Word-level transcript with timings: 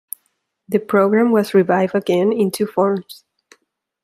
The 0.67 0.79
programme 0.79 1.31
was 1.31 1.53
revived 1.53 1.93
again 1.93 2.33
in 2.33 2.49
two 2.49 2.65
forms. 2.65 3.23